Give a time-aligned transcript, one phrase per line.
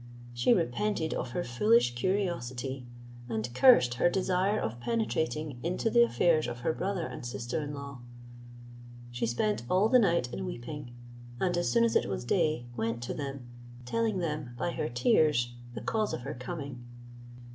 [0.33, 2.87] She repented of her foolish curiosity,
[3.29, 7.75] and cursed her desire of penetrating into the affairs of her brother and sister in
[7.75, 7.99] law.
[9.11, 10.91] She spent all the night in weeping;
[11.39, 13.45] and as soon as it was day, went to them,
[13.85, 16.83] telling them, by her tears, the cause of her coming.